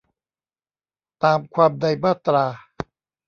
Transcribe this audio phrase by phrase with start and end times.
[1.23, 2.45] ตามความในมาตรา